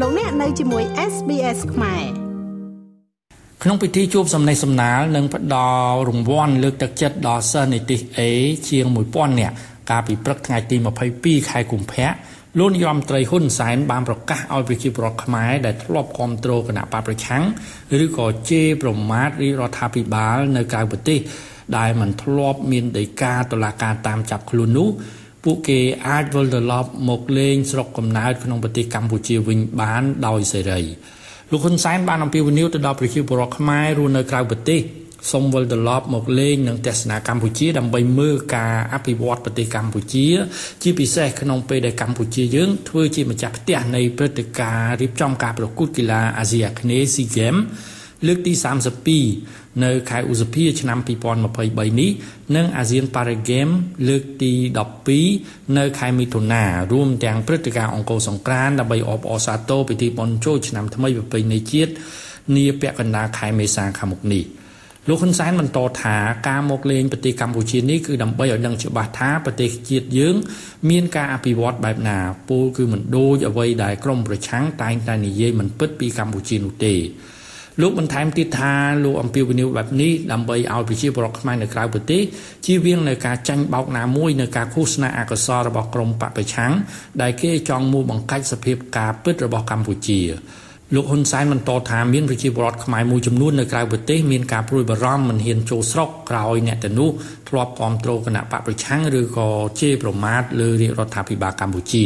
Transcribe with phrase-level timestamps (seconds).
[0.00, 2.04] លោកអ្នកនៅជាមួយ SBS ខ្មែរ
[3.62, 5.56] ក្នុងពិធីជួបសំណេះសំណាលនិងផ្ដ
[5.88, 8.20] ល់រង្វាន់លើកទឹកចិត្តដល់សិស្សនិទ្ទេស A
[8.68, 9.54] ជាង1000នាក់
[9.90, 10.76] កាលពីព្រឹកថ្ងៃទី
[11.12, 12.08] 22ខែកុម្ភៈ
[12.58, 17.44] លោកនាយរដ្ឋមន្ត្រីហ៊ុនសែនបានប្រកាសឲ្យប្រជាពលរដ្ឋខ្មែរដែលធ្លាប់គ្រប់គ្រងគណៈបកប្រឆាំង
[18.04, 21.18] ឬក៏ជេរប្រមាថរាជរដ្ឋាភិបាលនៅក្រៅប្រទេស
[21.76, 24.88] ដែលមិនធ្លាប់មានដីកាតុលាការតាមចាប់ខ្លួននោះ
[25.44, 30.80] ពួកគេអាចវិលត្រឡប់មកលេងស្រុកកំណើតក្នុងប្រទេសកម្ពុជាវិញបានដោយសេរី
[31.50, 34.80] លោកហ៊ុនសែនបានអំពាវនាវទៅដល់ប្រជាពលរដ្ឋខ្មែររស់នៅក្រៅប្រទេស
[35.32, 40.26] សូមវិលត្រឡប់មកលេងនឹងទស្សនាកម្ពុជាដើម្បីមើលការអភិវឌ្ឍប្រទេសកម្ពុជា
[40.82, 47.62] ជាពិសេសក្នុងពេលដែលកម្ពុជាយើងធ្វើជាម្ចាស់ផ្ទះនៃព្រឹត្តិការណ៍រៀបចំការប្រកួតកីឡាអាស៊ីអាគ្នេយ៍ SEA Games
[48.26, 48.52] លើកទី
[49.18, 50.98] 32នៅខែឧសភាឆ្នាំ
[51.44, 52.10] 2023នេះ
[52.56, 53.68] និងអាស៊ានប៉ារ៉ាហ្គេម
[54.08, 54.52] លើកទី
[55.14, 61.92] 12នៅខែមិថុនារួមទាំងព្រឹត្តិការណ៍អង្គរសង្ក្រានដើម្បីអបអរសាទរពិធីបុណ្យចូលឆ្នាំថ្មីប្រពៃណីជាតិ
[62.56, 64.44] នាពាក់កណ្ដាលខែមេសាខាងមុខនេះ
[65.08, 66.16] លោកហ៊ុនសែនបន្តថា
[66.48, 70.34] ការមកលេងប្រទេសកម្ពុជានេះគឺដើម្បីឲ្យដឹងច្បាស់ថាប្រទេសជាតិយើង
[70.90, 76.94] មានការអភិវឌ្ឍបែបណាពោលគឺមិនដូចអ្វីដែលក្រមប្រឆាំងតែងតែនិយាយមិនពិតពីកម្ពុជានោះទេ
[77.80, 78.72] លោកបន្ថែមទៀតថា
[79.04, 82.22] លោកអំពាវនាវបែបនេះដើម្បីឲ្យប្រជាពលរដ្ឋខ្មែរនៅក្រៅប្រទេស
[82.66, 86.72] ជៀសវាងនៅការចាញ់បោកណាមួយនៅការឃោសនាអកុសលរបស់ក្រមបពប្រឆាំង
[87.22, 90.20] ដែលគេចង់មូលបង្កាច់សភាពការពិតរបស់កម្ពុជា
[90.94, 97.10] លោកហ៊ុនសែនបន្តថាមានប្រជាពលរដ្ឋខ្មែរមួយចំនួននៅក្រៅប្រទេសមានការព្រួយបារម្ភមិនហ៊ានចូលស្រុកក្រោយអ្នកទាំងនោះ
[97.48, 99.48] ធ្លាប់គ្រប់គ្រងគណៈបកប្រឆាំងឬក៏
[99.80, 102.04] ជេរប្រមាថលើរាជរដ្ឋាភិបាលកម្ពុជា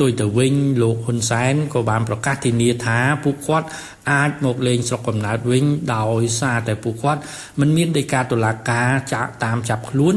[0.00, 3.66] ផ្ទុយទៅវិញលោកហ៊ុនសែនក៏បានប្រកាសធានាថាពួកគាត់
[4.10, 7.20] អាចមកលេងស្រុកកំណើតវិញដោយសារតែពួកគាត់
[7.60, 10.14] មិនមានដីកាតុលាការចាក់តាមចាប់ខ្លួន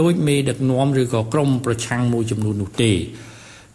[0.00, 2.92] ដោយមេដឹកនាំឬក៏ក្រុមប្រឆាំងមួយចំនួននោះទេ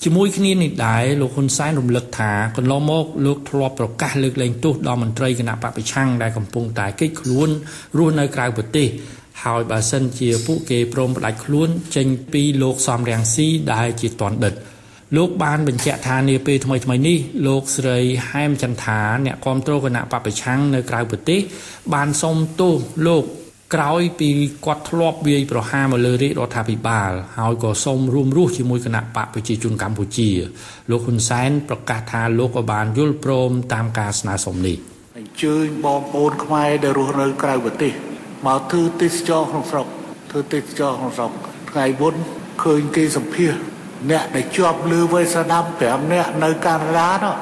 [0.03, 7.49] ជាមួយគ្នានេះដែរលោកហ៊ុនសែនរំលឹកថាកន្លងមកលោកធ្លាប់ប្រកាសលើកលែងទោសដល់មន្ត្រីគណៈបពប្រឆាំងដែលកំពុងតែកិច្ចខ្លួន
[7.97, 8.87] រស់នៅក្រៅប្រទេស
[9.43, 14.55] ហើយបើសិនជាពួកគេព្រមផ្ដាច់ខ្លួនចេញពីលោកសំរាំងស៊ីដែលជាតនដិត
[15.17, 17.99] លោកបានបញ្ជាក់ថានាពេលថ្មីថ្មីនេះលោកស្រី
[18.29, 21.39] ហែមចន្ទថាអ្នកគ្រប់គ្រងគណៈបពប្រឆាំងនៅក្រៅប្រទេស
[21.93, 22.73] បានសុំទោស
[23.07, 23.23] លោក
[23.75, 24.29] ក្រោយពី
[24.65, 30.29] គាត់ធ្លាប់វាយប្រហារមកលើរាជរដ្ឋាភិបាលហើយក៏សូមរួមរស់ជាមួយគណៈបកប្រជាជនកម្ពុជា
[30.89, 34.77] លោកហ៊ុនសែនប្រកាសថាលោកក៏បានយល់ព្រមតាមការស្នើសុំនេះ
[35.17, 37.93] អញ្ជើញបងប្អូនខ្មែរដែលរស់នៅក្រៅប្រទេស
[38.47, 39.87] មកធ្វើទេសចរក្នុងស្រុក
[40.31, 41.31] ធ្វើទេសចរក្នុងស្រុក
[41.71, 42.15] ថ្ងៃមុន
[42.63, 43.53] ឃើញគេសម្ភាស
[44.09, 47.35] អ្នកដែលជាប់លើវ័យសាដាំ5នាក់នៅកាណាដានោះ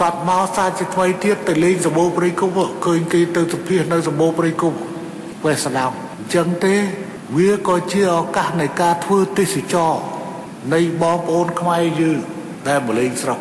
[0.00, 2.50] គាត់មកសាជាថ្មីទៀតទៅលេងសម្បូរព្រៃគុក
[2.86, 4.72] ឃើញគេទៅសម្ភាសនៅសម្បូរព្រៃគុក
[5.44, 6.74] វេស្ដាំអញ្ចឹងទេ
[7.36, 9.92] វាក៏ជាឱកាសនៃការធ្វើទេសចរ
[10.74, 12.18] នៃបងប្អូនខ្មែរយើង
[12.68, 13.38] ដែលមកលេងស្រុក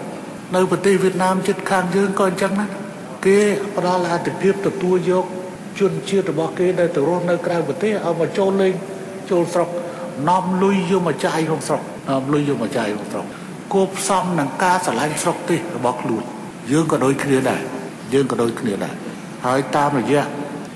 [0.56, 2.66] នៅប្រទេសវៀតណាមជិតខាងយើងក៏អញ្ចឹងណា
[3.26, 3.40] គេ
[3.76, 5.26] ផ្ដល់អាទិភាពទទួលយក
[5.80, 8.74] ជនជាតិរបស់គេដែលទៅរស់នៅក្រៅប្រទេសឲ្យមកចូលលេង
[9.32, 9.70] ចូលស្រុក
[10.30, 11.91] នាំលុយយកមកចាយក្នុងស្រុកនាំ
[12.34, 13.26] លុយយកមកចាយក្នុងស្រុក
[13.74, 16.24] គួបផ្សំនឹងការឆ្លាញ់ស្រុកទេសរបស់ខ្លួន
[16.72, 17.62] យើងក៏ដូចគ្នាដែរ
[18.14, 18.96] យើងក៏ដូចគ្នាដែរ
[19.46, 20.24] ហើយតាមរយៈ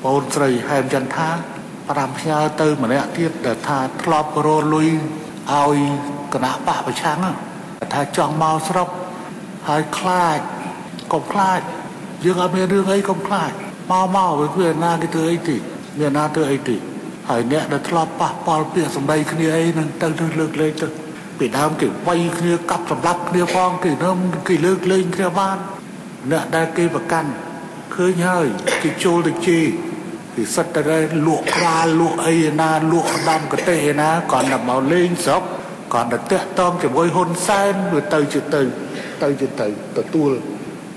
[0.03, 1.29] បងស្រីហែមចន្ទថា
[1.89, 4.89] ប្រាំផ្ញើទៅម្នាក់ទៀតដែលថាធ្លាប់រលុយ
[5.53, 5.77] ឲ្យ
[6.33, 7.19] គណៈបកប្រឆាំង
[7.93, 8.89] ថាចង់មកស្រុក
[9.67, 10.39] ហើយខ្លាច
[11.13, 11.59] កុំខ្លាច
[12.23, 13.51] យើងអត់មានរឿងអីកុំខ្លាច
[13.91, 15.57] មកមកវាណាគេធ្វើអីទី
[15.99, 16.77] មានណាធ្វើអីទី
[17.29, 20.87] ហើយអ្នកដែលធ្លាប់ប៉ះពាល់ពាក្យសម្ដីគ្នាអីនឹងទៅទៅលើកលែងទៅ
[21.39, 25.57] ពីដើមគេវាយគ្នាកាប់សម្លាប់គ្នាផងគេនឹងគេលើកលែងគ្នាបាន
[26.31, 27.29] អ្នកដែលគេប្រកាន់
[27.95, 28.47] ឃើញហើយ
[28.83, 29.65] គេចូលទៅជេរ
[30.35, 30.97] គេសិតតែ
[31.27, 35.43] លក់ក្បាលលក់អីណាលក់ដំកទេសឯណាគាត់តែមកលេងស្រុក
[35.93, 38.61] គាត់ទៅតាក់តងជាមួយហ៊ុនសែនវាទៅជាទៅ
[39.23, 39.67] ទៅជាទៅ
[39.97, 40.31] ទទួល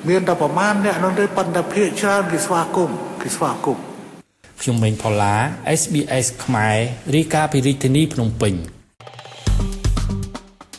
[0.08, 3.82] មានតែប្រមាណអ្នកនោះទេប៉ុន្តែភាកច្រើនគេស្វាគមន៍គេស្វាគមន៍
[4.60, 5.34] ខ្ញុំមេងផល្លា
[5.80, 6.76] SBS ខ្មែរ
[7.14, 8.54] រីកាពីរាជធានីភ្នំពេញ